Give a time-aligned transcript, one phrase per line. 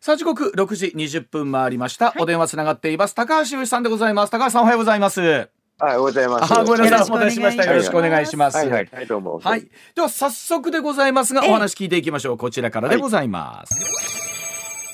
[0.00, 6.52] さあ時刻6時20分回りました、はい、お電話つながっています高橋由さんでございます高橋さんおはようございますはい、おはようございます。
[6.52, 7.64] あ、ごめんなさい、お待たせしました。
[7.64, 8.58] よろしくお願いします。
[8.58, 9.38] はい、はい、はい、どうも。
[9.38, 12.36] はい、では早速でございますが、お話聞いていきましょう。
[12.36, 14.19] こちらからでございます。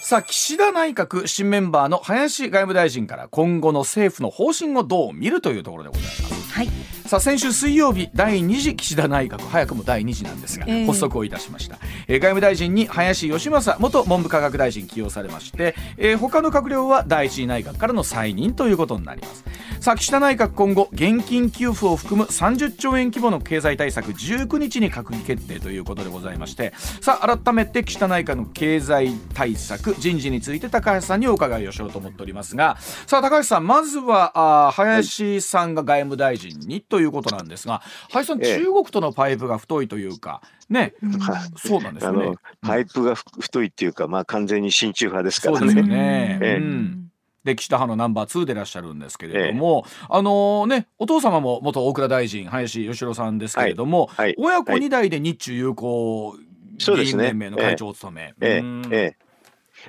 [0.07, 6.53] さあ岸田内閣新メンバーの林外務大臣から今後の政府の方針をどう見るというところでございます。
[6.53, 6.69] はい。
[7.09, 19.45] さあ先週水曜日第2次岸田内閣早くも第2次なんですが、えー、発足をいたしました、えー、外務大臣に林芳正元文部科学大臣起用されまして、えー、他の閣僚は第一次内閣からの再任ということになります。
[19.81, 41.13] さあ岸田内閣今後現金給付を含む30兆円規模の経済対策19日に閣議決定ということでございましてさあ改めて岸田内閣の経済対策人事について高橋さんにお伺いをしようと思っておりますがさあ高橋さんまずはあ林さんが外務大臣にとということなんですが林さん、ええ、中国とのパイプが太いというかね、うん、
[41.57, 42.33] そうなんですね。
[42.63, 45.59] パイプが太いっていうかまあ完全に親中派ですからね。
[45.59, 46.57] そうですよね、ええ。
[46.57, 47.13] うん。
[47.45, 54.27] で岸田派のナンバー2でいらっしゃるんですけれども、ええ、あのー、ねお父様も元大蔵大臣林芳郎さんですけれども、はい。
[54.29, 56.37] はい、親子2代で日中友好
[56.79, 58.89] 議員連盟の会長を務め、ええ。
[58.91, 59.26] ええ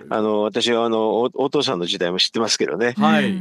[0.10, 2.94] あの私はあのお父さんの時代も知ってますけどね。
[2.98, 3.38] はい。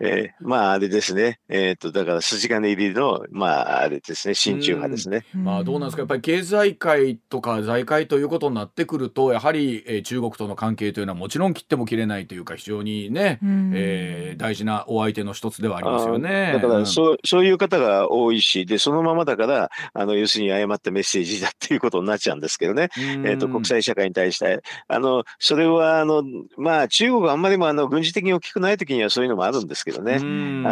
[0.00, 1.38] えー、まああれですね。
[1.48, 5.24] えっ、ー、とだから筋金入りのまああれですね親中派ですね。
[5.34, 13.38] まあどうなんですかやっぱり経済界とか財界ということになってくるとやはり、えー、中国との関係というのはもちろん切っても切れないというか非常にね、
[13.74, 16.52] えー、大事なお相手の一つではありますよね。
[16.60, 22.88] だからそう、そういう方が多いしでそのままだからあの要するに誤ったメッセージだっていうことになっちゃうんですけどね。
[23.24, 26.22] えっ、と国際社会に対してあのそれはあの、
[26.56, 30.20] まあ、中国はあんまりもあの軍事的に大きくない時にはそういうのもあるんですけどね、あ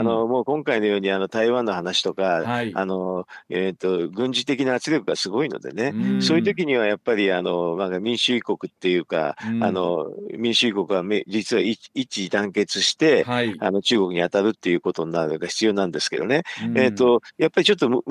[0.02, 16.42] のもう今回のようにあの台湾の話とか、はい、あのえーと、軍事的な圧力がすごいのでね、そういう時にはやっぱりあの、まあ、民主主義国っていうか、あの民主主義国は実は一致団結して、はい、あの中国に当たるっていうことになるのが必要なんですけどね、
[16.74, 18.02] えーと、やっぱりちょっと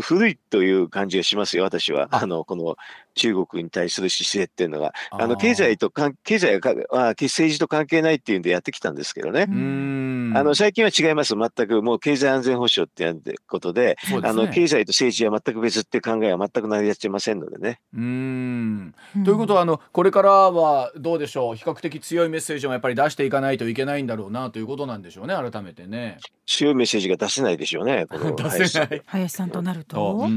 [0.00, 2.08] 古いという感じがしますよ、私は。
[2.10, 2.76] あのこの
[3.14, 5.90] 中国に対する姿勢っていうのが、あの経済と
[6.24, 9.46] 経済があ政治と関係ないっていうんでやってきたんですけどね。
[9.48, 17.80] あの最近は違います、全くもう経済安全保障っていうことで、でね、あの経済と政治は全く別って考えは全く成り立ちませんのでね。
[17.94, 18.94] うん。
[19.24, 26.18] ということはあの、これからはどうでしょう、比較的強いメッセージもやっぱり出していかないといけないんだろうなということなんでしょうね、改めてね。
[26.46, 29.02] 強いメッセージが出せないでしょうね、この 出せない。
[29.06, 29.50] 林さん。
[29.50, 30.28] となると。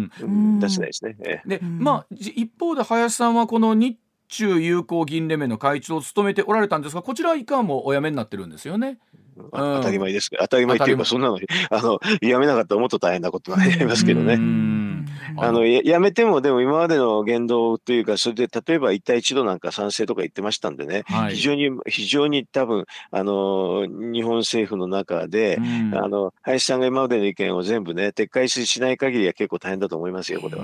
[0.59, 1.41] 出せないですね。
[1.45, 3.97] で、まあ一方で林さんはこの日
[4.29, 8.99] 中友好議員連盟の会長を務めておられたんですがこちら以下もお辞めになってるんですよね。
[9.51, 11.39] 当たり前です当たり前っていうかそんなの
[11.71, 14.37] あのやめなかったらもっと大変なことになりますけどね。
[15.37, 25.59] あのややめてもでも今までの言動というかそれで例えば一帯一路なんか賛成とか言ってましたんでね、はい、非常に非常に多分あの日本政府の中で、
[25.93, 30.63] あの林さんが今までの意見を全部ね撤回しない限りは結構大変だと思いますよこれは。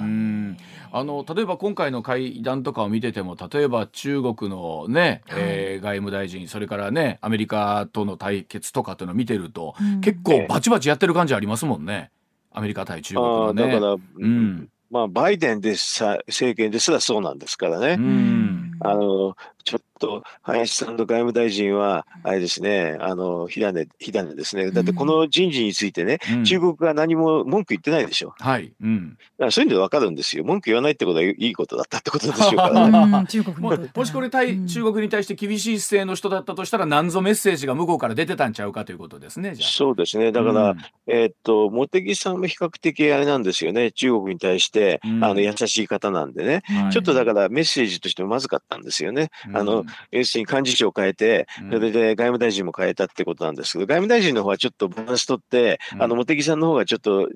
[0.92, 12.12] あの例えば今回の会談とかを見てても例えば中国のね、はい、えー、外務大臣それからねアメリカとの対決とかっていうのを見てると、うん、結構バチバチやってる感じありますもんね
[12.56, 13.68] アメリカ対中国のね。
[13.68, 17.98] だから、うん、まあバイデンでさ政権ですらそうなんですからね。
[18.00, 24.72] うんあのちょっと林さんと外務大臣は、あれですね、あの、火種、火種ですね。
[24.72, 28.34] だってこの人事についてね、うん、中国が何も文句言ってないでしょ。
[28.40, 28.74] はい。
[28.82, 29.12] うん。
[29.12, 30.44] だからそういうのでわかるんですよ。
[30.44, 33.26] 文句言わないってことはいいことだったってことでしょうからね。
[33.28, 40.32] 中国ももしこれ対、中国に対して厳しい姿勢の人だったとしたら、何ぞメッセージが向こうから出てたんちゃうかということですね、そうですね。
[40.32, 40.78] だから、うん、
[41.08, 43.92] えー、っと、茂木さんも比較的あれなんですよね。
[43.92, 49.30] 中国に対して、あの、優しい方なんでね、はい、ちょっとだからメッセージとしてもまずかったんですよね。
[49.54, 57.30] あの、要するに幹事長を変えて、それで外務大臣も変えたってことなんですけど、外務大臣の方はちょっとバランス取って、あの、茂木さんの方がちょっと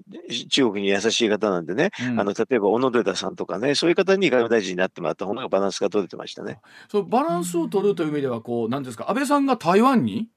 [0.49, 6.59] 中国に優しい方なんでね、あの、例えば小野寺さんとかね、そういう方に外務大臣になってもらった方がバランスが取れてましたね。
[6.89, 10.29] そう、バランスを取るという意味では、こう、なんですか、安倍さんが台湾に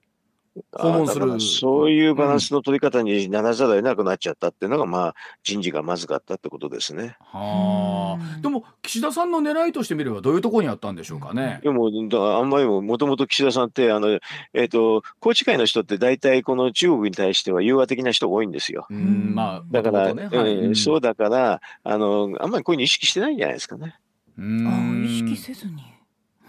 [0.72, 7.16] 訪問するそういうバランスの取り方にならざるを得なくなっちゃったっていうのが、まあ、人事がまずかったってことですね。
[7.20, 8.40] はあ。
[8.40, 11.60] でも、岸田さんの狙いとしてみれば、どういうところにあったんでしょうかね。
[11.62, 18.86] でも、だあんまりも、もともと岸田さんって、あの、えっ、ー、と、宏池会の人って大体この中国に対しては融和的な人が多いんですよ。
[18.90, 23.96] うん、まあ、だから、ねはい、うん、そうだから、あの、あんまりこういうの意識してないんじゃないですかね。
[24.38, 24.66] うん。
[24.66, 25.92] あ意識せずに。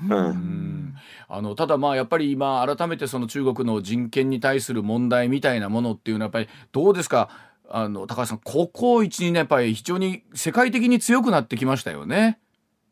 [0.10, 0.96] うん、
[1.28, 7.30] あのただまあやっぱり今改めてその中国の人権に対する問題みたいなものっていうのはやっぱりどうですか？
[7.70, 12.40] あの高橋さんここ12年やっぱり非常に世界的に強くなってきましたよね。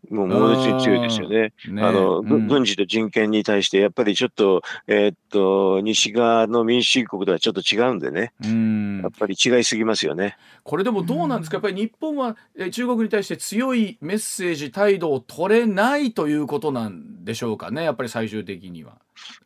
[0.09, 1.53] もう猛烈に強いですよね。
[1.69, 10.37] ねあの、ぐうん軍事と人権に対して、やっぱりちょっと、えーっと、西側の民主主義国とはちょっと違うんでね、うんやっぱり違いすぎますよね。
[10.63, 17.83] これでもどうなんですか、やっぱり日本はえー中国に対して強いメッセージ態度を取れないということなんでしょうかね？
[17.83, 18.93] やっぱり最終的には。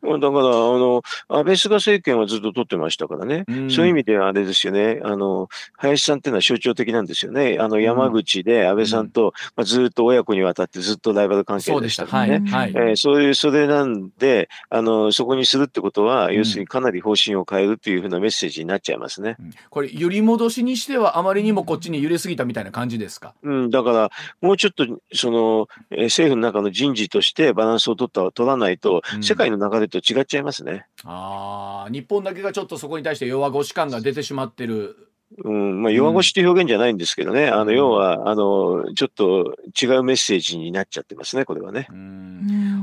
[0.01, 3.43] だから、あの、安倍菅政権はずっと取ってましたからね。
[3.47, 5.01] うんそういう意味ではあれですよね。
[5.03, 7.57] あの、林さんっていうのは象徴的なんですよね。
[7.59, 12.07] あの、山口で安倍さんと、まあ、ずっと親子にわたってずっとライバル関係でした。
[12.07, 12.49] からね。
[12.49, 19.35] はいえーそういう、それなんで、あの、そこにするってことは、ん要するにかなり方針を変えるっていうふうなメッセージになっちゃいますね。
[19.39, 23.33] うんこれ揺り戻しにしてはあまりにもこっちに揺れすぎたみたいな感じですか？
[23.43, 24.11] うん、だから、
[24.41, 30.85] もうちょっと、その、えー政府の中の人事としてバランスを取った、取らないとう、ん世界の流れと違っちゃいますね。
[31.03, 35.09] ああ日本だけがちょっとそこに対して弱腰感が出てしまってる。
[35.43, 37.47] うん、まあ、弱腰って表現じゃないんですけどね。
[37.47, 41.87] あの、うん要は、あの、ちょっと違うメッセージになっちゃってますね、これはね。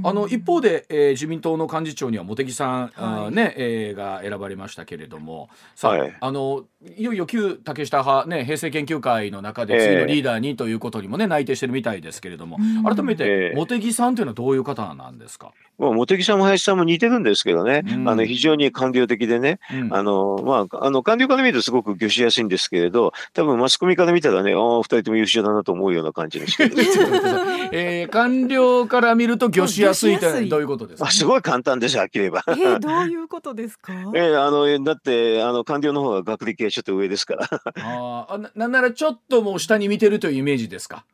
[0.05, 5.49] あの一方で、えー自民党の幹事長には茂木さん、あーはいねえーが選ばれましたけれども。
[5.77, 6.17] さあ,、はい。
[6.21, 6.65] あの
[6.97, 9.81] いよいよ旧竹下派、ね、平成研究会の中でええ。
[9.89, 12.83] 次のリーダーにということにもね、内定してるみたいですけれども、うん。
[12.83, 13.55] 改めて、ええ。
[13.55, 17.85] 茂木さんというのはどういう方なんですか、まあ、茂木さんも林さんも似てるんですけどね。
[17.87, 18.09] うん。
[18.09, 19.61] あの、非常に官僚的でね。
[19.73, 19.94] うん。
[19.94, 26.99] あの、まあ、あの、官僚から見るとすごく魚しやすいんですけれど、多分マスコミから見たらね、ああ、二人とも優秀だなと思うような感じの人です。
[27.73, 31.09] えー官僚から見ると魚しやすいというのはどういうことですか？
[31.09, 32.44] あすごい簡単です、はっきり言えば。
[32.49, 33.93] えー、どういうことですか？
[34.15, 37.49] ええあの、だって、あの、官僚の方が学歴がちょっと上ですから。
[37.83, 40.99] あーあななんならちょっともう下に見てるというイメージですか？
[40.99, 41.05] あ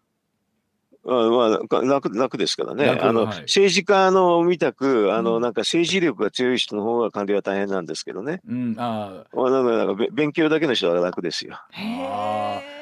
[1.09, 2.89] まあ、楽、楽ですからね。
[2.89, 8.41] あの、楽はい政治家のみたく、あの、うんなんか政治力が強い人の方が官僚は大変なんですけどね。
[8.49, 11.59] うんああなんかべ勉強だけの人は楽ですよ。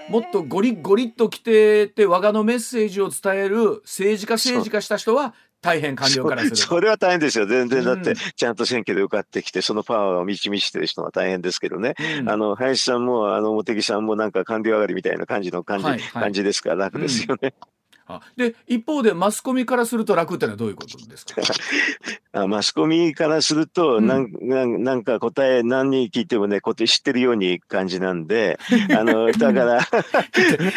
[0.09, 7.47] もっとゴリッゴリッと来てて我がのメッセージを伝える政治家政治家した人は大変官僚からするそそれは大変ですよ。
[7.47, 11.95] 全然だってうん、ちゃんと選挙で受かってきて、そのパワーを満ち満ちてる人は大変ですけどね。
[12.21, 17.55] うんあの、林さんも、あの、茂木さんもなんか官僚上がりみたいな感じの感じ、はいはい感じですから楽ですよね。
[18.09, 21.43] あで一方でマスコミからすると楽ってのはどういうことですか？
[22.33, 24.07] あマスコミからすると、うん。
[24.07, 28.59] なんなんなんか答え何に聞いてもね、答え知ってるように感じなんで、
[28.97, 29.81] あの、 だから、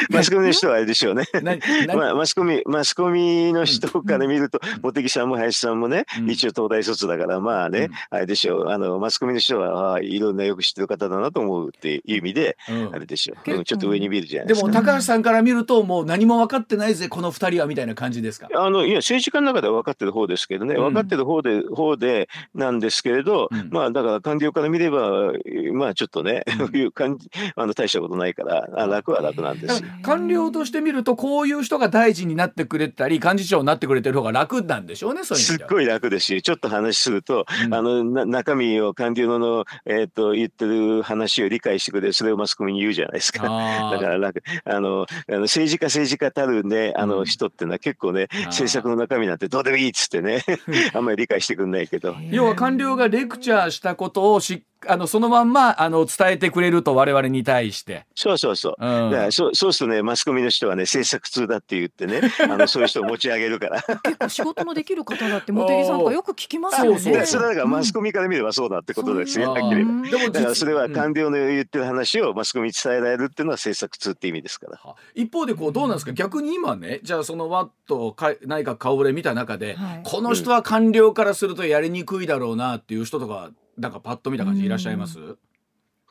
[0.10, 1.26] マスコミの人はあれでしょうね。
[1.96, 6.30] まあ、マスコミ、マスコミの人から見ると、茂木さんも林さんもね、うん。
[6.30, 8.18] 一応東大卒だから、まあね、うん。
[8.18, 12.90] あれでしょう、あの、マスコミの人は、ああいろんなよく知ってる方だなと思うっていう意味で、うん。
[12.96, 14.68] あれでしょけう、うんちょっと上に見るじゃないでですか。
[14.68, 18.48] も高橋さんから見るともう何も分かってないぜこの二人はみたいな感じですか？
[18.56, 20.82] あのいや政治家の中では分かってる方ですけどね、うん。
[20.86, 23.70] 分かってる方で方でなんですけれど、うん。
[23.72, 25.34] まあだから官僚から見れば、
[25.74, 26.76] まあちょっとね、うん。
[26.80, 35.44] いう感じあの大したことないから、あ楽は楽なんです官僚として見るとこういう人が大臣になってくれたり幹事長になってくれてる方が楽なんでしょうねそういう。
[35.44, 37.74] すっごい楽ですし、ちょっと話すると、うん。
[37.74, 43.44] あのな中身を官僚の、えー、と言ってる話を理解してくれる、それをマスコミに言うじゃないですか。
[43.44, 47.26] だから楽あのあの政治家、政治家たるね、あのうん。
[47.26, 48.46] 人ってのは結構ね、ー。
[48.46, 50.44] 政策の中身なんてどうでもいいっつってね、
[50.94, 52.16] あんまり理解してくれないけど。
[52.32, 58.06] 要は官僚がレクチャーしたことをしあのそのまんまあの伝えてくれると我々に対して。
[58.16, 58.76] そうそうそう。
[58.80, 63.82] うんだからそうそうするとね、マスコミの人はね、政策通だって言ってね、 あのそういう人を持ち上げるから。
[64.04, 67.00] 結構仕事のできる方だって茂木さんとかよく聞きますよね。
[67.00, 70.32] そうそうそれはだからマスコミから見ればそうだってことですよ、うんはっきり言えば。
[70.32, 74.80] だからそれはうん官僚の言ってる話をマスコミに伝えられるっていうのは政策通って意味ですから。
[74.84, 76.14] は一方でこうどうなんですか？
[76.14, 83.50] 逆に今ねじゃあそのワットか内閣顔ぶれ見た中で、はいこの人は官僚からするとやりにくいだろうなっていう人とか
[83.80, 85.18] なんかパッと見た感じいらっしゃいます、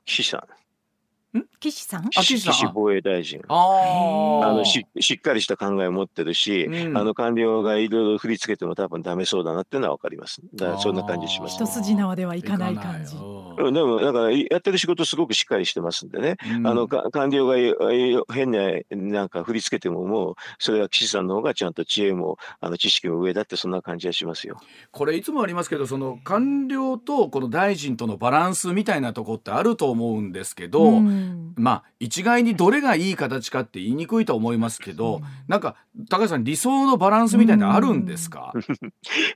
[0.04, 0.42] 岸さん。
[1.60, 2.06] 岸さん？
[2.06, 2.52] あ岸さん。
[2.54, 3.42] 岸防衛大臣。
[3.48, 4.46] あー。
[4.46, 6.96] あのししっかりした考えを持ってるし、うん。
[6.96, 10.40] あの官僚がいろいろ振り付けても多分ダメそうだなっていうのは分かります。
[10.54, 11.56] だからそんな感じします。
[11.56, 13.14] 一筋縄ではいかない感じ。
[13.14, 16.36] いかないうんでも、だから、やってる仕事すごくしっかりしてますんでね。
[16.56, 16.66] うん。
[16.66, 17.56] あの、か官僚が
[18.32, 18.58] 変な、
[18.90, 24.58] なんか振り付けても、もう、それは岸さんの方がちゃんと知恵も、あの、知識も上だって、そんな感じはしますよ。
[24.90, 31.54] これいつもありますけどその官僚とこの大臣とのバランスみたいなとこってあると思うんですけど、うん。
[31.56, 35.22] まあ一概にどれがいい形かって言いにくいと思いますけど、うん。
[35.48, 35.76] なんか
[36.08, 38.52] 高橋さん理想のバランスみたいなのあるんですか、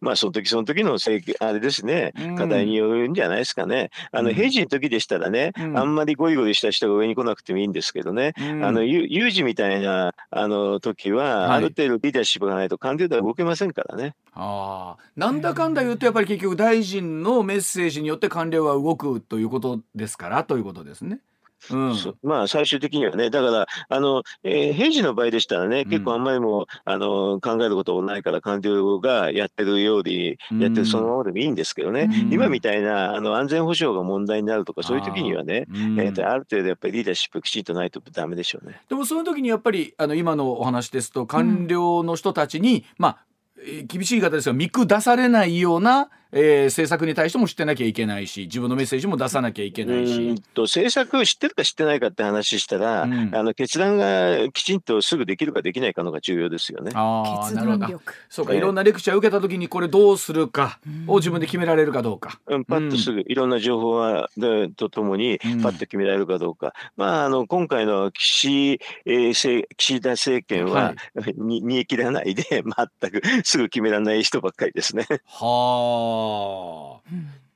[0.00, 2.12] まあ、その時その時の政権、あれですね。
[2.18, 3.90] うん、課題によるんじゃないですかね。
[4.12, 8.34] あの、うん平時の時でしたらね、うんあんまりゴリゴリした人が上に来なくてもいいんですけどね。
[8.38, 14.14] うんあの、有有事みたいな、あの、時は、はいある程度リーダーシップがないと官僚では動けませんからね。
[14.34, 21.20] ああなんだかんだ言うとやっぱり結局大臣のメッセージによって官僚が動くということですからということですね。
[21.70, 38.80] うん、まあ最終的にはね、だから、あの、えー、平時の場合でしたらね、結構あんまりも、あの、考えることもないから官僚がやってるように、やってるそのままでもいいんですけどね、今みたいな、あの、安全保障が問題になるとか、そういう時にはね、えー、ある程度やっぱりリーダーシップきちんとないとダメでしょうね。
[38.88, 43.18] でもその時にやっぱり、あの、今のお話ですと、官僚の人たちに、まあ、
[43.86, 50.42] 厳しい方ですが見下されないようなえー、政策に対しても知ってなきゃいけないし自分のメッセージも出さなきゃいけないし。
[50.54, 56.92] と政策知ってるか知ってないかって話したら、うん、あの決断がきちんとすぐできるかできないかのが重要ですよね。
[56.94, 62.40] あなるほどそうか、えー、いろんなレクチャー受けた時にこれどうするかを自分で決められるかどうか。
[62.46, 66.68] うん、パッとすぐ、いろんな情報はでとともにパッと決められるかどうか。
[66.68, 75.06] うん、まああの今回の岸,、えー、岸田政権は、はい、 に煮え切らないで全くすぐ決められない人ばっかりですね。
[75.26, 76.21] はあ。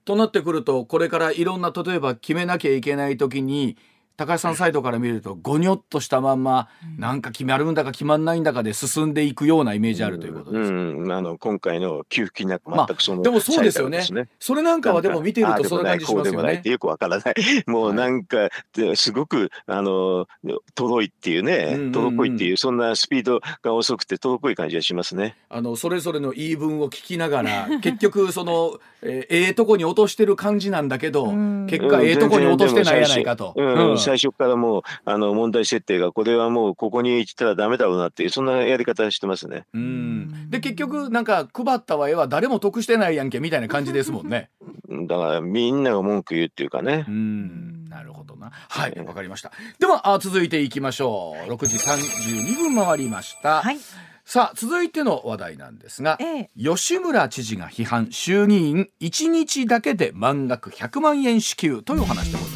[0.04, 3.76] となってくるとこれからいろんな例えば決めなきゃいけない時に
[4.16, 6.68] 高橋さんサイドから見るとごにょっとしたまんま、
[6.99, 14.02] なんか決まるんだか決まんないんだかで進んでいくようなイメージあるということです、うんうん、あの今回の給付金なんか全くその、まあ、でもそうですよね。
[14.38, 16.62] それなんかはでも見てるとそんな感じしますよね。
[16.64, 17.35] よくわからない。
[17.68, 18.49] もうなんか
[18.94, 20.26] すごくあの
[20.75, 25.37] とろいっていうねとろこいっていうそんなスピードが遅くてとろこい感じがしますね。
[25.50, 31.26] あのそれぞれの言い分を聞きながら 結局そのええー、とこに落としてる感じなんだけど
[31.68, 33.52] 結果ええとこに落としてないやないかと。
[33.56, 39.66] うん最初からもうあの問題設定がこれはもうここに行ったらダメだろうなっていうそんなやり方してますね。
[39.75, 44.50] うんで結局なんか配ったは絵は誰も得してないやんけみたいな感じですもんね。
[44.88, 47.04] だからみんなが文句言うっていうかね。
[47.08, 48.50] うんなるほどな。
[48.52, 49.50] はいわ、かりました。
[49.78, 51.52] ではあ続いていきましょう。
[51.52, 53.62] 6時32分回りました。
[53.62, 53.78] はい。
[54.25, 62.55] さあ続いての話題なんですが、ええ、吉村知事が批判衆議院1日だけで満額100万円支給というお話でございま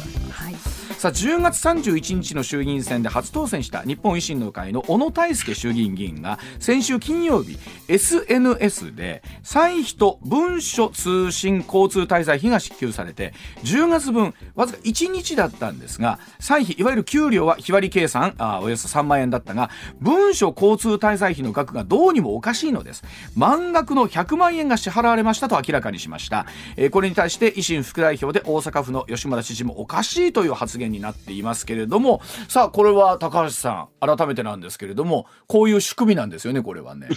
[1.01, 23.03] さあ10月31日の衆議院選で初当選した日本維新の会の小野泰輔衆議院議員が先週金曜日 SNS で歳費と文書通信交通滞在費が支給されて10月分わずか1日だったんですが歳費いわゆる給料は日割り計算あおよそ3万円だったが文書交通滞在費の額がどうにもおかしいのです。
[23.35, 37.07] 満額の100万円が支払われましたと明らかにしました、えー、これに対して維新副代表で大阪府の吉村知事もおかしいという発言になっていますけれどもさあこれは高橋さん改めてなんですけれどもこういう仕組みなんですよねこれはね。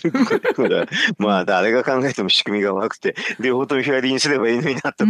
[1.19, 5.05] まあ誰が考えても仕組みが悪くて両方ともヒアリングすればいいのになと、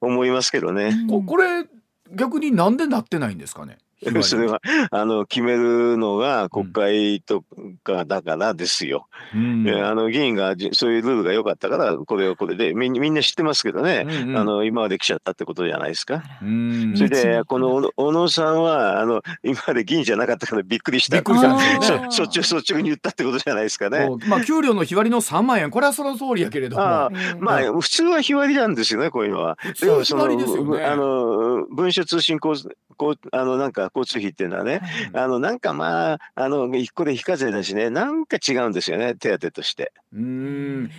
[0.00, 0.94] 思いますけどね。
[1.08, 1.66] ここれ
[2.12, 3.78] 逆になんでなってないんですかね？
[4.22, 7.44] それはあの決めるのが国会と
[7.82, 9.08] かだからですよ。
[9.34, 16.22] うん、あの議員がそういうルールが良かったからこれはこれでみみんな知ってますけどね、うんうん、あの今まで来ちゃったってことじゃないですか。
[16.42, 21.16] うん、それでこの小野さんはあの今まで議員じゃなかったからびっくりした。
[21.16, 22.06] びっくりしね。
[22.08, 24.08] そっちに言ったってことじゃないですかね。
[24.28, 26.82] まあ給料の日割りの3万円これはその通りやけれども。
[26.82, 29.58] あまあ普通は日割りなんですよねこういうのは。
[29.80, 34.80] でもその、ね、あの文書通信交こうあのなんか交通費っていうのはね、
[35.12, 39.92] あのなんかまああの一個で非課税だしねなんか違うんですよね手当として。
[40.14, 40.90] うん。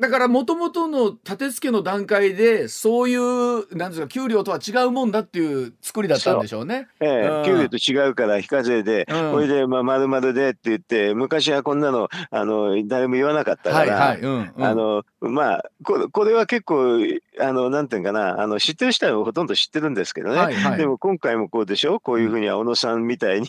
[0.00, 6.88] だからもともとの立て付けの段階でそういうなんですか給料とは違うもんだっていう作りだったんでしょうね。
[7.00, 16.98] ええー、給料と違うから非課税で、うん、これでまあ丸々でって言って昔はこんなのあの誰も言わなかったから、はいはいうんうん、あのまあここれは結構
[17.38, 22.00] あのなんていうかなあの知ってる人はほとんど知ってるんですけどね、はいはい、でも今回もこうでしょ？
[22.00, 23.48] こういうふうに小野さんみたいに、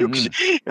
[0.00, 0.16] よく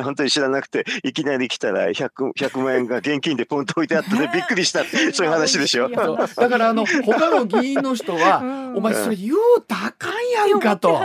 [0.01, 4.83] 本当に知らなくていきなり来たら 100, 100万円が現金でポンと置いてあって びっくりした
[5.13, 5.89] そういう話でしょ？
[5.89, 10.99] だからあの他の議員の人は、 うん、お前それ言うたあかんやんかと。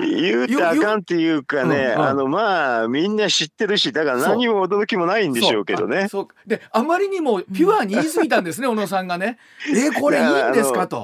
[0.00, 0.96] 言うたあか。
[0.96, 6.08] んっていうかね、うんうん、あのまあみんな知ってるしだから何も驚きもないんでしょうけどね。
[6.46, 9.38] であまりにもピュアに言い過ぎたんですね、 小野さんがね。
[9.74, 10.86] えこれいいんですか？
[10.86, 10.99] と。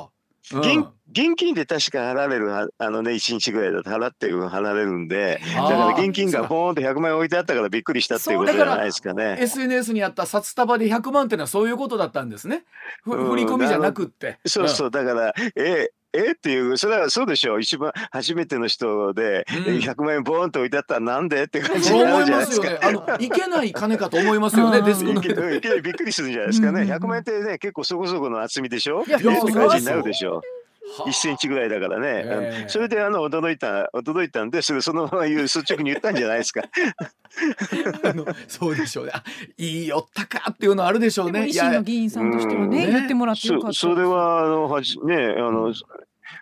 [0.51, 9.37] 現現金で確か払われるあのね1日ぐらいだと払って払われるんでだから現金がポーンと100万円置いてあったからびっくりしたっていうことじゃないですかね。
[9.41, 12.65] SNS にあった札束で100万っていうのはそういうことだったんですね、
[13.05, 14.39] 振り込みじゃなくって。
[14.47, 17.61] そうそうだからええっていうそれはそうでしょう。
[17.61, 22.71] 一番初めての人で、うん、100万円ボーンと置いてあったらなんでって感じになるじゃないですか。
[22.71, 25.21] ね、あの いけない金かと思いますよねデスクの。
[25.21, 26.83] いけないびっくりするんじゃないですかね。
[26.83, 29.05] 100万円ってね結構そこそこの厚みでしょ？
[29.07, 30.39] いやって感じになるでしょ。
[30.39, 30.56] う。
[30.99, 36.63] 1センチぐらいだからね、えー、それであの驚いた驚いたんでそれそのまま言う率直に言ったんじゃないですか。
[38.05, 39.13] あのそうでしょうね。
[39.59, 41.41] いいよったかっていうのあるでしょうね。
[41.41, 45.73] 維新の議員さんとしてはね、言ってもらってよかったそれはあのはじねあの、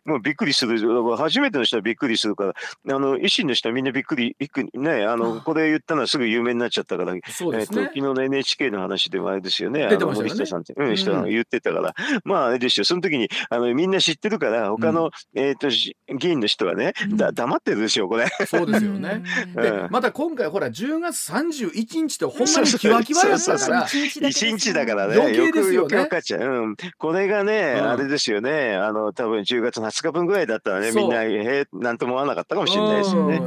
[0.04, 0.78] もうびっくりする、
[1.16, 2.54] 初めての人はびっくりするから、
[2.94, 10.46] あの維新の人はみんなびっくり、びっくりね、あのこれ言ったのはすぐ有名になっちゃったから、そうですね、えー、昨日の NHK の話でもあれですよね、出てましたよね。
[10.46, 18.26] さんって、うん、人が言ってたから、まああれですよ、その時にあのみんな知ってるから、他の、えっ、と議員の人はね、だ黙ってるでしょ、これ。
[18.46, 19.22] そうですよね。
[19.54, 25.98] で、また今回ほら10月31日ってほんまにキワキワやったから、1日だからね、余計ですよね。
[25.98, 26.40] よくちゃう。
[26.40, 33.40] うん、これがね、あれですよね、あの多分10月20日分ぐらいだったらね、みんなへなんとも思わなかったかもしれないですよね。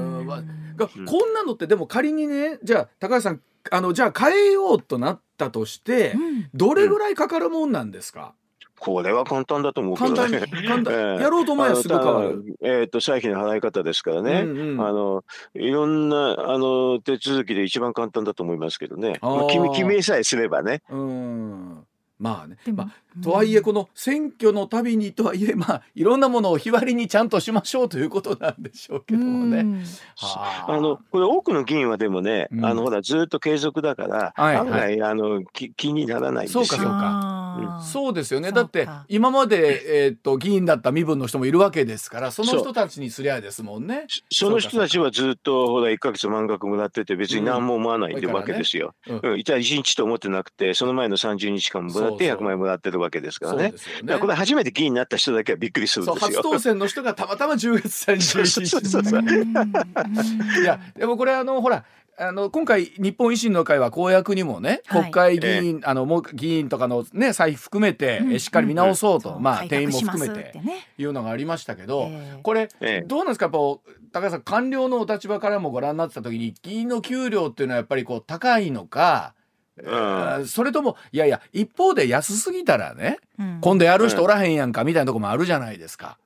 [0.75, 3.41] が、こんなのってでも仮にね、じゃあ高橋さん
[3.72, 6.13] あのじゃあ変えようとなったとして、
[6.53, 8.34] どれぐらいかかるもんなんですか？
[8.79, 10.39] これは簡単だと思うけどね。
[10.67, 12.57] 簡単、 えー、やろうと思えばすぐ変わる。
[12.62, 14.41] えっ、ー、と、歳費の払い方ですからね。
[14.41, 15.24] うんうん、あの、
[15.55, 19.17] いろんな、あの、手続きで一番簡単だと思いますけどね。
[19.22, 20.84] まあ、決め、決めさえすればね。
[20.89, 21.88] うん。
[22.19, 29.83] まあね、まあ、とはいえこの選挙のたびにとはいえまあいろんなものを日割りにちゃんとしましょうということなんでしょうけどもね。
[30.21, 30.77] あ。
[30.79, 36.65] のこれ多くの議員はでもね、うん、あのほらずっと継続だから、はいはい、案外あの気気にならないんですよ。
[36.65, 37.77] そうかそうか。
[37.79, 38.51] うん、そうですよね。
[38.51, 44.07] だって今までえー、っと議員だった身分の人もいるわけですから、その人たちにすりゃですもんね。
[44.31, 48.93] その人たちはずっとほら一ヶ月満額もらってて別に何も思わないってわけですよ。
[49.07, 53.73] うん、ね、うん、一日と思ってなくてその前の30日間もらって100万円もらってるわけですからね。
[53.75, 54.17] そうね。
[54.19, 56.37] これ初めて議員になった人だけはびっくりするんですよ。
[56.37, 59.43] 初当選の人がたまたま10月31
[60.53, 60.61] 日。
[60.61, 61.83] いやでもこれあのほら
[62.19, 73.45] あの今回日本維新の会は公約にもね、国会議員、あのもう議員とかのね歳費含めて、うん、しっかり見直そうと、うん、まあ定員も含めて、ね、いうのがありましたけど、えー、これ、えー、どうなんですか？
[73.45, 73.57] やっぱ
[74.21, 79.35] 高橋さん官僚のお立場からもご覧になってた時に議員の給料っていうのはやっぱりこう高いのか。
[79.84, 86.17] うん、それともいやいや一方で安すぎたらね、うん、今度やる人おらへんやんかみたいなとこもあるじゃないですか。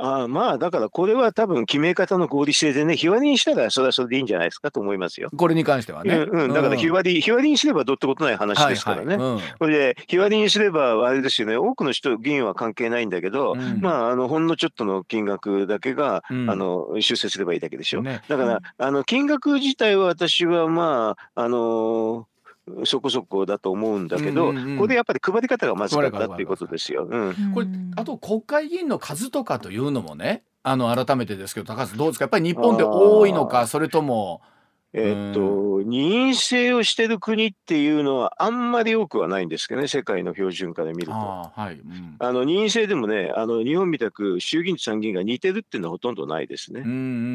[0.00, 5.30] あまあ、だからこれは多分決め方の合理性でね、日割りにしたらそれはそれでいいんじゃないですかと思いますよ。
[5.36, 6.14] これに関してはね。
[6.14, 9.16] うん、うん、だから日割り、日割りにすればどうってことない話ですからね。
[9.16, 9.30] はいはい。
[9.32, 18.02] うん、これで、日割りにすれば、あれですよね、多くの人、議員は関係ないんだけど、うん、まあ、あの、ほんのちょっとの金額だけが、あの、修正すればいいだけでしょ。
[18.02, 22.24] ね、だから、あの、金額自体は私はまあ、あのー
[22.84, 27.06] そこそこだと思うんだけど、うんうん、これでやっぱり配り方がまずかったっていうことですよ。
[27.10, 32.24] うん、これあと国会議員の数とかというのもねあの改めてですけど高橋どうですか？
[32.24, 34.42] やっぱり日本で多いのかそれとも。
[34.94, 41.12] えー、っと、任意制をしてる国っていうのはあんまり多くはないんですけどね、世界の標準化で見ると。
[41.12, 46.80] あはいうん、あの任意制でもね、あの日本みたく衆議院と参議院が似てるっていうのはほとんどないですね。
[46.80, 46.92] うんう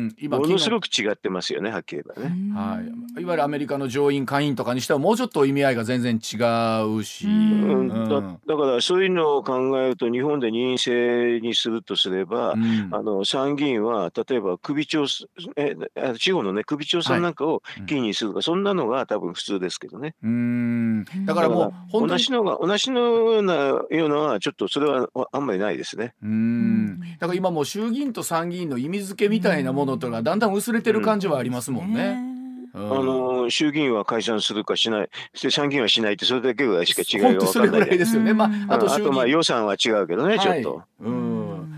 [0.07, 2.53] ん今ものすごく違ってますよね、はっきり言えばね。
[2.53, 2.81] は
[3.19, 6.37] い、いわゆるアメリカの上院、下院とかにしては、もうちょっと意味合いが全然違
[6.97, 7.27] うし。
[7.27, 15.05] うんだだからそういうのを考えると、日本で任意制にするとすれば、うん、あの参議院は例えば首長
[15.55, 15.75] え
[16.17, 20.15] 地方のね首長さんなんかを議員にするか、はい、そんなのが多分普通ですけどね。
[20.23, 26.13] うんだからもう同じのが同じのようなようなはちょっとそれはあんまりないですね。
[26.23, 32.33] うんだから今もう衆議院と参議院の意味付けみたいなものというのがだんだん薄れてる感じはありますもんね。
[32.75, 35.09] あの衆議院は解散するかしない、
[35.51, 37.97] 参議院はしないって、それだけぐらいしか違いが分からないで。
[37.99, 38.33] ですよね。
[38.33, 40.81] まあ、あと、あとまあ予算は違うけどね、ちょっと。
[40.99, 41.77] うん。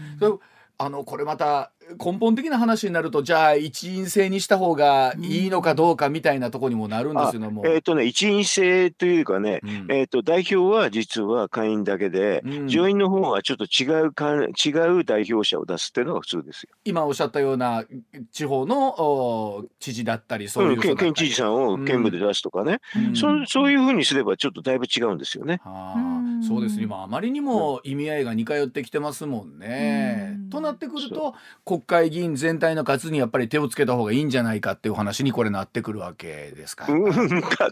[0.77, 1.71] あのこれまた
[2.03, 7.63] 根本的な話になるとじゃあ一員制にした方がいいのかどうかみたいなところにもなるんですけども。
[7.65, 16.69] えっ、ー、とね一員制というかね、うん、えっ、ー、と代表は実は会員だけで、うん、上院の方はちょっと違うか違う代表者を出すっていうのが普通ですよ。
[16.85, 17.85] 今おっしゃったような
[18.31, 25.61] 地方の知事だったりそういう、うん、県知事さんを県部で出すとかね、うん、そそういうふうにすればちょっとだいぶ違うんですよね。
[25.63, 26.77] はあ、そうです。
[26.77, 30.37] ね今あまりにも意味合いが似通ってきてますもんね。
[30.49, 31.35] となってくると
[31.75, 36.87] 国会議員全体の数にやっぱり手をつけた方がいいんじゃないかっていう話にこれなってくるわけですか。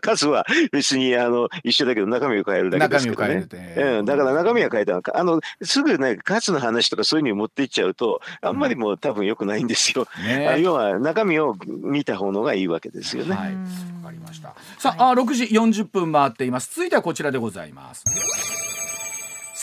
[0.02, 3.28] 数は別にあの一緒だけど中身を変えるだけですけどね。
[3.28, 10.06] 中身を変えるうん、だから中身は変えたあのすぐね数の話とかそういうのに持っていっちゃうとあんまりもう多分良くないんですよ。
[10.26, 13.36] ね、要は中身を見た方のがいいわけですよね。
[13.36, 13.60] はい、わ
[14.06, 14.54] かりました。
[14.80, 16.76] さあ、はい、あ6時40分回っています。
[16.76, 18.04] 続いてはこちらでございます。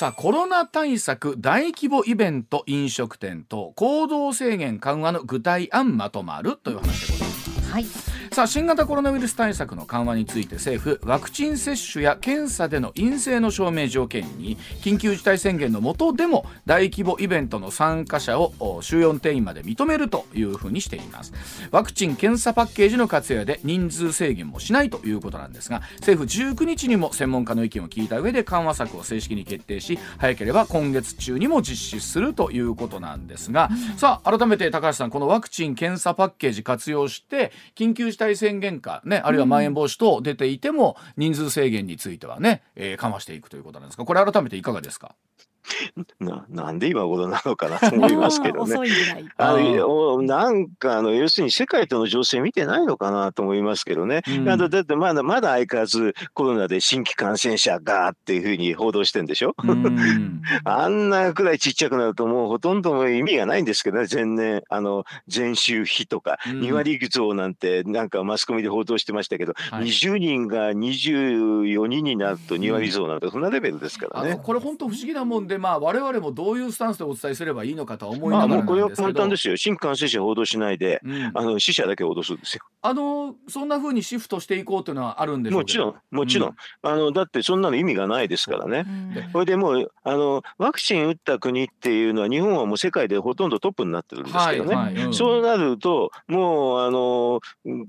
[0.01, 7.71] さあコロナ対策大規模イベント飲食店と行動制限緩和の具体案まとまるという話でございます。
[7.71, 21.33] はいさあ新型コロナウイルス対策の緩和について政府ワクチン接種や検査での陰性の証明条件に緊急事態宣言の下でも大規模イベントの参加者を収容定員まで認めるというふうにしています。
[21.73, 45.15] ワクチン・検査パッケージの活用で人数制限もしないということなんですが政府19日にも専門家の意見を聞いた上で緩和策を正式に決定し早ければ今月中にも実施するということなんですが、さあ改めて高橋さんこのワクチン・検査パッケージ活用して緊急事態宣言下、ね、あるいはまん延防止等出ていても人数制限についてはね、えー、緩和していくということなんですがこれ改めていかがですか？
[46.21, 48.77] ななんで今頃なのかなと 思いますけどね。
[49.37, 54.23] あのなんかあの要するに世界との情勢見てないのかなと思いますけどね。
[54.29, 59.55] うん、だってまだまだ相変わらずコロナで新規感染者がっていうふうに報道してんでしょ？
[59.63, 65.05] うん、 あんなくらいちっちゃくなるともうほとんど意味がないんですけどね前年あの
[65.35, 74.41] 前週比とか、うん、2割増なんてなんかマスコミで報道してましたけど、はい、20人が24人になると2割増なんてそんなレベルですからね。
[74.43, 79.57] これ本当不思議なもんでまあ我々もどういうスタンスでお伝えすればいいのかとは思いながらまあ、もうこれは簡単ですよ。
[79.57, 82.65] 新感染者報道しないで、うん、あの死者だけ脅すんですよ。
[82.83, 86.57] あのそんなふうにシフトしていこうというのはあるんでもちろんもちろん、うん、
[86.91, 88.87] あのだってそんなの意味がないですからね、
[89.33, 97.41] これでもうあのワクチン打った国っていうのは日本はもう世界でほとんどトップになってるんですけどね、はいはいうん、そうなるともうあの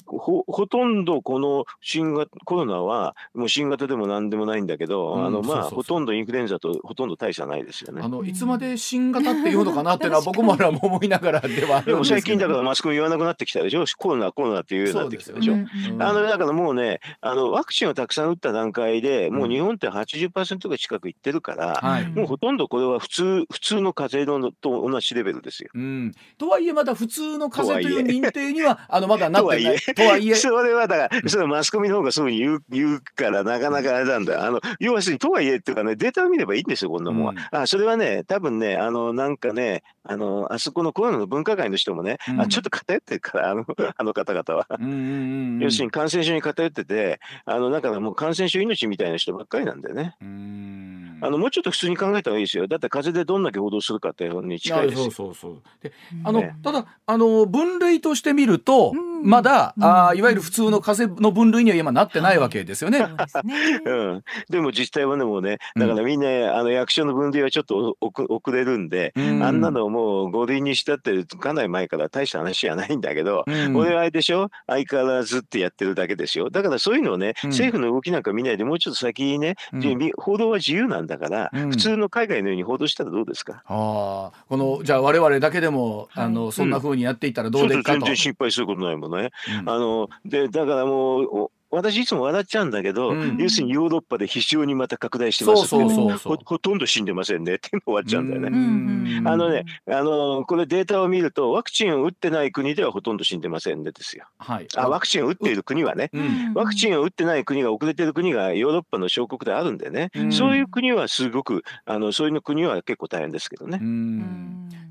[0.05, 8.02] ほほとんどこの新型コロナはもう新型でも何でもないんだけど、あのまあほとんどインフルエンザとほとんど大差ないですよね。
[8.04, 13.86] あのいつまで新型っていうのかなっていうのは僕も思いながらではでも最近だからマスコミ言わなくなってきたでしょ？
[13.97, 15.54] コロナコロナっていうようになってきたでしょ？
[16.00, 25.69] あのだからもうねあのワクチンをたくさん打った段階でもう日本って80%が近くいってるから、うん、もうほとんどこれは普通普通の風邪のと同じレベルですよ。
[25.74, 29.78] うん、とはいえまだ普通の風邪という認定にはあのまだなってない。
[29.80, 30.36] とはいえ。
[30.36, 34.45] それはだからそれマスコミの方がそういうふうに言う言うからなかなかあれなんだ。
[34.45, 37.34] あの要するにとはいえっていうかねデータを見ればいいんですよこんなもんは。
[37.51, 43.65] うん、あそれはね多分ねあのなんかねあのあそこのコロナの分科会の人もね、うん、あちょっと偏ってるからあの
[43.97, 44.67] あの方々は。
[45.62, 50.15] 要するに感染症に偏っててあのだからもう感染症命みたいな人ばっかりなんだよね。
[51.21, 52.67] あのもうちょっと普通に考えた方がいいですよ。
[52.67, 55.04] だって風邪でどんだけ報道するかっていうに近いですよ。
[55.06, 55.62] そうそうそう。
[55.82, 55.91] で
[56.23, 63.06] あの、ね、ただあの分類として見ると、まだ、うん、あいわゆる普通の風邪の分類には今なってないわけですよね。
[63.86, 69.20] うん、でも実際はねもうねだからみんな、あの役所の分類はちょっと遅れるんで、あ
[69.52, 74.50] んなのもう五類にしたってかなり前から大した話じゃないんだけど、うん、俺はあれでしょ？
[74.67, 79.56] 相変わらずってやってるだけですよだからそういうのをね、政府の動きなんか見ないでもうちょっと先にね、
[80.17, 89.32] 報道は自由なんだから、普通の海外のように報道したらどうですか、あこのじゃあ我々だけでもあのそんなふうにやっていったらどうですかと、全然心配することないもんね。
[89.65, 97.55] あのでだからもう私いつも笑っちゃうんだけど、うん、要するにヨーロッパで非常にまた拡大してますけどほとんど死んでませんね。
[97.55, 99.21] って終わっちゃうんだよね。
[99.25, 104.25] あのねあのこれデータを見るとワクチンを打ってない国ではほとんど死んでませんねですよ。
[104.38, 113.79] はい、あワクチンを打っている国はね、うん、ワクチンを打ってない国が遅れてる国がヨーロッパの小国であるんでね、うん、そういう国はすごくあのそういう国は結構大変ですけどね。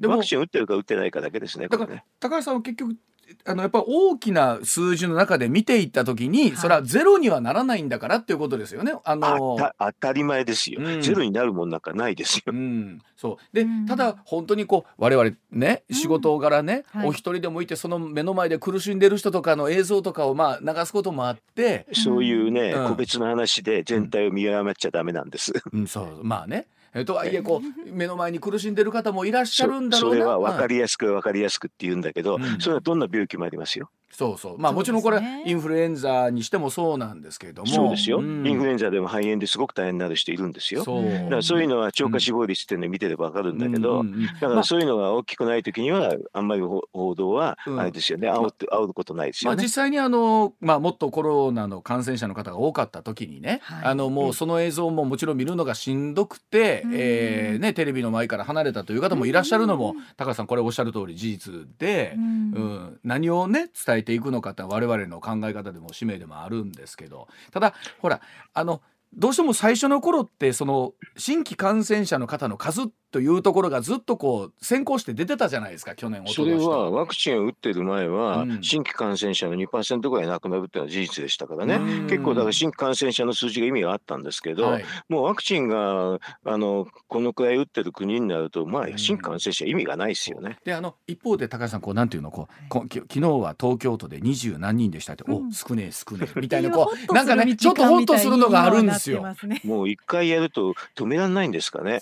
[0.02, 1.68] ワクチン打ってるか打ってないかだけですね。
[1.68, 2.96] だから高橋さんは結局
[3.44, 8.94] あのやっぱ大きな数字の中で見ていった時に、はい、それはゼロにはならないんだからっていうことですよね。
[9.04, 12.42] あの当たり前ですよ、うん、ゼロになるもんなんかないですよ。
[12.48, 13.56] うん、そう。
[13.56, 25.52] で、ただ本当にこう我々ね仕事柄ね、うん、お一人でもいてその目の前で苦しんでる人とかの映像とかをまあ流すこともあってそういうね、個別の話で全体を見誤っちゃダメなんです。
[25.72, 26.20] うん、そう。
[26.22, 30.16] まあねえとはいえこう目の前に苦しんでる方もいらっしゃるんだろうな。
[30.16, 33.90] それは分かりやすく分かりやすくって言うんだけど、うん、それはどんな病気もありますよ。
[34.11, 34.59] そうそう。
[34.59, 37.68] まあもちろんこれ、インフルエンザにしてもそうなんですけれども。
[37.68, 40.85] そうですよ、うん、インフルエンザでも肺炎ですごく大変になる人いるんですよ。
[40.85, 41.05] そう。
[41.05, 63.01] だからそういうのは超過死亡率っていうのを見てれば分かるんだけど、うん、だからそういうのが大きくない時にはあんまり報道はあれですよね、うん、煽って煽ることないですよね、まあ、実際にあの、まあ、もっとコロナの感染者の方が多かった時にね、はい、あのもうその映像ももちろん見るのがしんどくて、うん、えー、ね、テレビの前から離れたという方もいらっしゃるのも、高橋さんこれおっしゃる通り事実で、うん。
[63.05, 67.28] 何をね伝えていくのかって我々々の考え方でも使命でもあるんですけど。
[67.52, 68.20] ただほら
[68.52, 68.82] あの
[69.12, 90.59] どうしても最初の頃ってその新規感染者の方の数っというところがずっとこう先行して出てたじゃないですか去年それはワクチンを打ってる前は、新規感染者の2%ぐらい亡くなるっていうのは事実でしたからね、結構だから新規感染者の数字が意味があったんですけど、はい、もうワクチンがあのこのくらい打ってる国になるとまあ新規感染者意味がないですよね。
[90.64, 99.25] であの一方で高橋さんこうなんていうのこうこ昨日は東京都で二十何人でしたって、うん、お少ねえ少ねえみたいな こうなんかねちょっとホッとするのがあるんですよ。
[99.64, 101.99] もう一回やると止められないんですかね。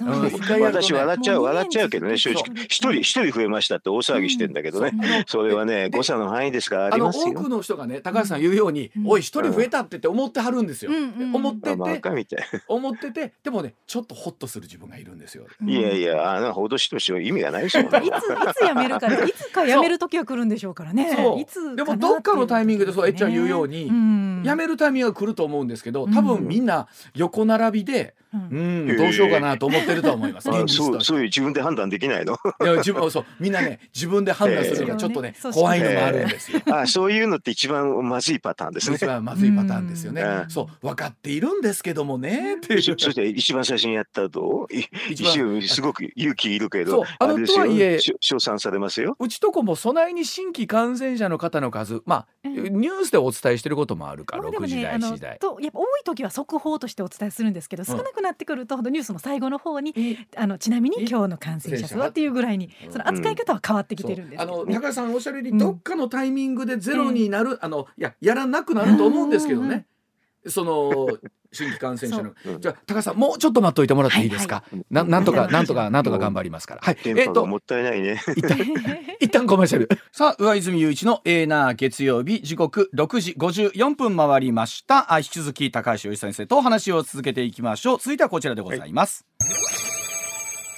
[0.60, 2.44] 私笑っちゃう笑っちゃうけどね正直。
[2.64, 7.28] 一人一人増えましたって大騒ぎしてんだけどね、それはね誤差の範囲ですからありますよ。
[7.28, 10.90] 多くの人がね高橋さん言うように、おい一人増えたってって思ってはるんですよ。
[11.32, 11.76] 思って
[12.28, 15.46] て思っててでもねちょっとホッとする自分がいるんですよ。
[15.64, 17.80] いやいやあの報道しとして意味がないでしょ。
[17.82, 17.90] いつい
[18.56, 21.16] つやめるから いつかやめる時は来るんでしょうからね。
[21.38, 23.90] いつでもどっかのタイミングでそうえっちゃん言うように、
[24.44, 28.14] やめるタイミングが来ると思うんですけど多分みんな横並びで。
[28.30, 30.50] うん、どうしようかなと思ってると思います。
[30.92, 32.34] そうそういう自分で判断できないの？
[32.34, 36.60] いや自分そうみんなね 自分で判断するのがちょっとね、怖いのもあるんですよ。
[36.70, 38.96] あそういうのって一番まずいパターンですね。
[38.96, 40.44] 一番まずいパターンですよね。
[40.48, 42.82] そう分かっているんですけどもねっていう。
[42.82, 44.68] そして一番最初にやったと
[45.66, 49.16] すごく勇気いるけどあのとはいえ称賛されますよ。
[49.18, 55.38] うちとこも備えに新規感染者の方の数まあニュースでお伝えしてることもあるから六時台時代。
[55.38, 69.86] とやっぱ多い時は速報としてお伝えするんですけど少なくなってくるとニュースの最後の方に、あのちなみに今日の感染者数はっていうぐらいにその扱い方は変わってきてるんです、ね、あの高橋さんおっしゃるように、どっかのタイミングでゼロになる、あのいややらなくなると思うんですけどね。
[70.46, 71.08] その
[71.50, 74.62] 新規感染者の、じゃ高橋さんもうちょっと待っといてもらっていいですか？
[74.90, 76.80] ななんとかなんとかなんとか頑張りますから。
[76.82, 76.96] はい。
[77.04, 78.22] えっともったいないね。
[78.36, 78.58] 一旦
[79.20, 79.88] 一旦コマーシャル。
[80.12, 85.12] さあ上泉雄一のエーナー月曜日時刻六時五十四分回りました。
[85.12, 87.98] あ引き続き高橋由先生とお話を続けていきましょう。
[87.98, 89.26] 続いてはこちらでございます。
[89.40, 89.87] はい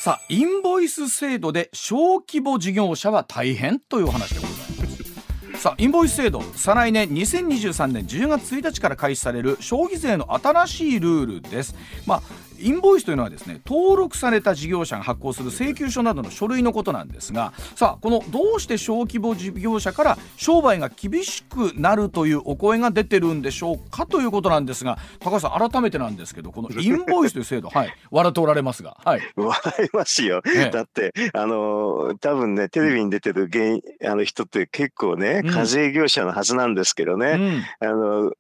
[0.00, 5.60] さあインボイス制度で小規模事業者は大変という話でございます。
[5.60, 11.74] さあインボイス制度再来年2023年10月1日から開始される消費税の新しいルールです。
[12.06, 12.22] まあ
[12.60, 29.20] インボイスというのはですね登録された事業者が発行する請求書などの書類のことなんですがさあこのどうして小規模事業者から商売が厳しくなるというお声が出てるんでしょうかということなんですが高橋さん改めてなんですけどこの インボイスという制度はい笑っておられますがはい。
[29.36, 38.32] 笑いますよ、ね、だってあの多分ねテレビに出てる芸あの人って結構ね課税業者のはずなんですけどね、うん、あの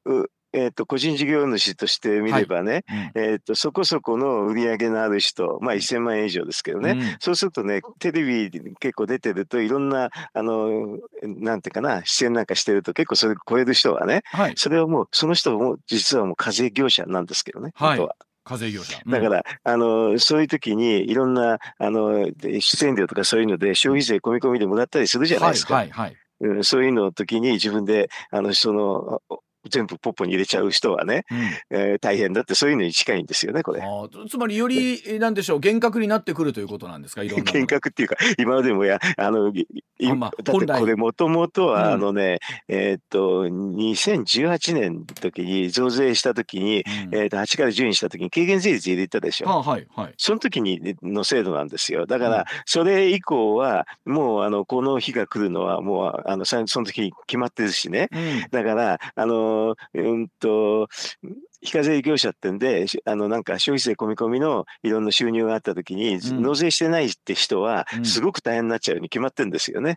[0.52, 3.00] えーと、個人事業主として見ればね、はい。
[3.14, 18.16] うん、えーと、そこそこの売り上げのある人、まあ、1000万円以上ですけどね、うん、そうするとねテレビ結構出てるといろんなあのなんていうかな出演なんかしてると結構それ超える人はね、はい、それはもうその人も実はもう課税業者なんですけどね、はい、は。
[18.42, 22.26] 課税業者、うん、だから、あの、そういう時にいろんな、あの、
[22.60, 25.74] 出演料とかそういうので消費税込み込みでもらったりするじゃないですか。
[25.74, 26.16] はいはい、はい。
[26.40, 29.22] うん、そういうの時に自分で、あの、その、
[29.68, 31.24] 全部ポッポに入れちゃう人はね、
[31.70, 33.82] うん、えー、大変だってそういうのに近いんですよねこれ。
[34.28, 37.22] つまりよりなんでしょう厳格になってくるということなんですか？
[37.22, 39.52] いろんな厳格っていうか今までもやあの
[40.16, 52.06] まあ、だってこれもともとはあのね、うん、えー、っと2018年の時に増税した時に、うん、えー、っと8から10にした時に軽減税率入れたでしょ、はあ、はいはい、その時にの制度なんですよ。
[52.06, 58.08] だからそれ以降はもうあのこの日が来るのはもうあのその時決まってるしね、
[58.50, 59.49] だからあの
[59.94, 60.88] うんと、
[61.62, 69.96] 非課税業者ってんで、あの、なんか消費税込み込みのいろんな収入があった時に、うん、納税してないって人は、すごく大変になっちゃうに決まってるんですよね。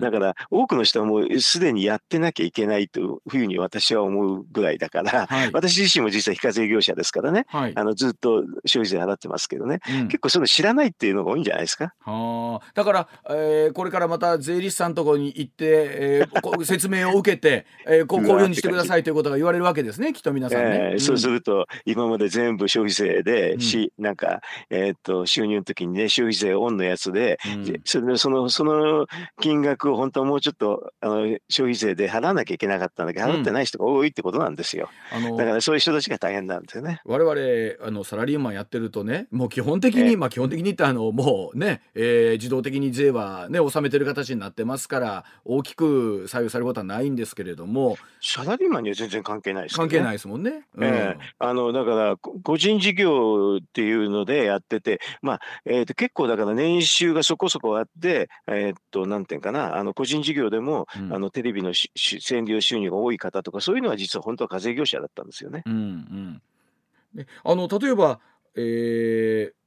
[0.00, 11.94] だから、多くの人はもうすでにやってなきゃいけないというふうに私は思うぐらいだから、はい、私自身も実は非課税業者ですからね、はい、あのずっと消費税払ってますけどね、うん、結構その知らないっていうのが多いんじゃないですか？
[12.00, 20.90] はだから、えー、これからまた税理士さんのところに行って、えー、説明を受けて、えー、こうこういうふうにしてくださいということが言われるわけですね、きっと皆さんね。
[20.92, 29.06] えー、そうすると、今まで全部消費税で、し、うん、なんか、えー、っと、収入の時にね、消費税オンのやつで、うん、それその、その
[29.40, 34.90] 金額を本当はもうちょっと、あの、消費税で払わなきゃいけなかったんだけど、払ってない人が多いってことなんですよ。
[35.28, 37.00] うん、だからそういう人たちが大変なんですよね。
[37.04, 47.96] 我々、あの、サラリーマンやってるとね、もう基本的に、えー、まあ基本的にってあの、もうね、えー、自動的に税はね、納めてる形になってますから、大きく左右されることはないんですけれども。
[48.20, 50.49] サラリーマンには全然関係ないです、ね、関係ないですもんね。
[50.74, 50.84] うん。
[50.84, 65.62] えー、あのだから個人事業っていうのでやってて、まあえー、と結構だから年収がそこそこあって、えー、っとなんていうかなあの個人事業でも、うん、あのテレビの占領収入が多い方とかそういうのは実は本当は課税業者だったんですよね。
[65.66, 66.42] うん
[67.14, 68.20] うん、あの例えば、
[68.56, 69.59] えー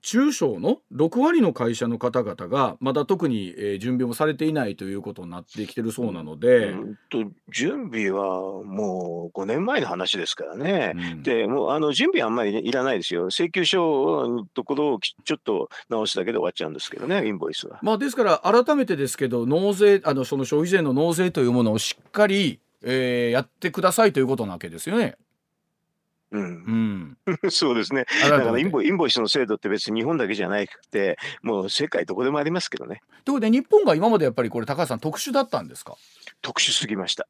[0.00, 10.92] 中小の6割の会社の方々がまだ特に、えー準備もされていないということになってきてるそうなので、うんと準備はもう5年前の話ですからね。
[10.94, 13.26] うんでもうあの準備はあんまりいらないですよ。
[13.26, 17.78] 請求書のところをきちょっと直すだけで終わっちゃうんですけどね、インボイスは。
[17.82, 25.16] まあ、ですから改めてですけど納税あのその消費税の納税というものをしっかり、えーやってくださいということなわけですよね。
[26.40, 27.18] う、うんん、
[27.50, 28.06] そうですね。
[28.22, 33.02] だからインボイインボイスの制度って別に日本だけじゃなくて、もう世界どこでもありますけどね。
[33.24, 35.96] ということで日本が今までやっぱりこれ高橋さん特殊だったんですか？
[36.42, 37.26] 特殊すぎました。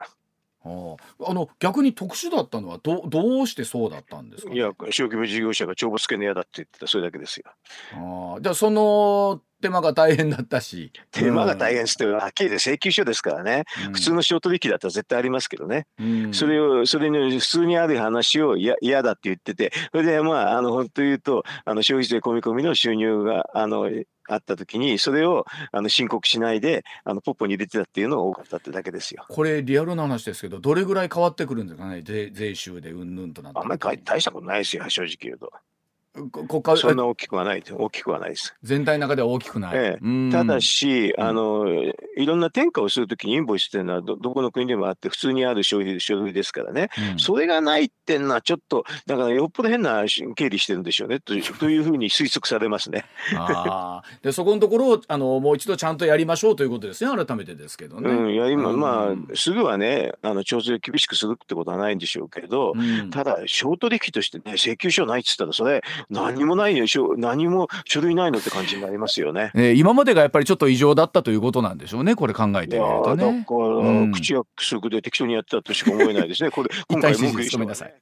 [0.64, 7.44] あーあの逆に特殊だったのはどどうしてそうだったんですか、いや、小規模事業者が帳簿つけの嫌だって言ってた、それだけですよ。
[7.92, 13.64] あーじゃあその手間が大変だったし手間が大変ですって、はっきりで請求書ですからね。
[13.86, 15.86] うん普通の商取引だったら絶対ありますけどね。
[15.98, 23.90] うんそれを、それに普通にある話を嫌嫌だって言ってて、それでまあ、あの、本当言うと、あの、消費税込み込みの収入が、あの、
[24.28, 29.24] あった時に、それを、あの、申告しないで、あの、ポッポに入れてたっていうのが多かったってだけですよ。
[29.28, 32.02] これリアルな話ですけどどれぐらい変わってくるんですかね？
[32.02, 35.52] 税税収でうんぬんとなってあんまり大大したことないですよ、正直言うと。
[36.32, 38.56] こ国家そんな大きくはない、大きくはないです。
[38.62, 39.98] 全体の中では大きくない、ええ。
[40.00, 40.30] うん。
[40.30, 41.24] ただし、うん。
[41.24, 41.66] あの、
[42.16, 46.88] いろんな転嫁をするときにインボイスっていうのはど、どこの国でもあって、普通にある消費消費ですからね。
[47.12, 47.18] うん。
[47.18, 53.04] それがないってのは、ちょっと、だからよっぽど変な経理してるんでしょうね、というというふうに推測されますね。
[53.36, 54.24] あー。
[54.24, 58.10] でそこのところをあのもう一度ちゃんとやりましょうということですね改めてですけどね。
[58.10, 58.80] うん、いや、今、うん。
[58.80, 63.10] まあ、すぐはね、あの、調整厳しくするってことはないんでしょうけど、うん。
[63.10, 69.50] ただ、小取引としてね、請求書ないっつったら、それ、何もないよ、しょ何も書類ないのって感じになりますよね。
[69.54, 73.46] えー今までがやっぱりちょっと異常だったということなんでしょうねこれ考えてみるとーだから、ね。
[73.48, 76.50] うん口約束で適当にやってたとしか思えないですね。
[76.50, 77.94] これ、 今回文句言う人はごめんなさい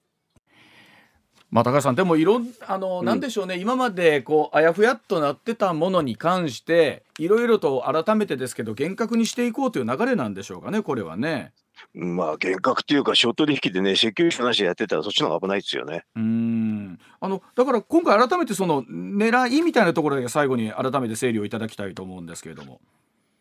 [1.51, 11.53] まあ、高橋さんでもいろんあの、うんなんでしょうね今までこうあやふやっとなってたものに関していろいろと改めてですけど厳格にしていこうという流れなんでしょうかねこれはね。
[11.92, 16.05] まあ、厳格っていうか、小取引でね、請求書なしでやってたら、そっちの方が危ないですよね。
[16.16, 16.99] うーん。
[17.20, 22.81] あのだから今回改めてその狙いみたいなところで最後に改めて整理をいただきたいと思うんですけれども。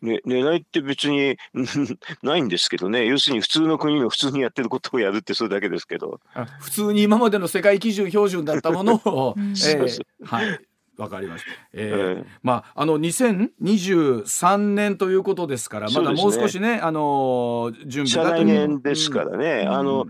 [0.02, 1.36] ね、狙いって別に
[2.22, 9.80] ないんですけどね、要するに普通の国の普通にやってることをやるってそれだけですけど、あ普通に今までの世界基準標準だったものを、 うんえ
[10.24, 10.60] はい
[10.96, 11.50] わかりました。
[11.72, 12.24] えーええ。
[12.42, 19.74] まああの2023年ということですから、まだもう少しねあのー準備が来年ですからね、うん。
[19.74, 20.06] あの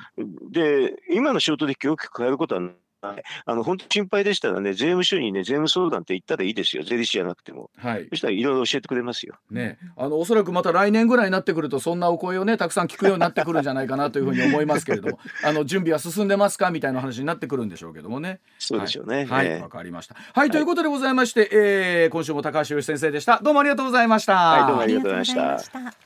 [0.51, 2.63] で今の小取引を大きく変えることは
[3.13, 3.23] ない。
[3.45, 7.71] あの本当心配でしたらね、税務署にね、税務相談って言ったらいいですよ、税理士じゃなくても。
[7.77, 9.37] はいそしたらいろいろ教えてくれますよ。
[9.51, 18.41] ね、あのおそらくまた来年ぐらいになってくるとそんなお声をねたくさん聞くようになってくるんじゃないかなというふうに思いますけれども あの準備は進んでますかみたいな話になってくるんでしょうけどもね。
[18.59, 19.25] そうでしょうね。
[19.25, 20.17] はい、ええわかりました。
[20.33, 23.41] はい、ということでございまして、えー今週も高橋由先生でした。
[23.43, 24.35] どうもありがとうございました。
[24.35, 26.05] はいどうもありがとうございました